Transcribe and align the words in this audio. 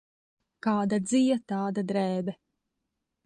Kāda 0.67 0.99
dzija, 1.09 1.37
tāda 1.53 1.85
drēbe. 1.91 2.35